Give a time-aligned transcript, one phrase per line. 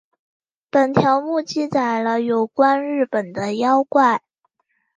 [0.71, 4.23] 本条目记载了有关日本的妖怪。